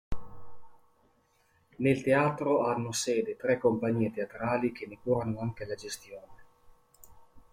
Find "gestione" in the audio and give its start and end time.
5.75-6.43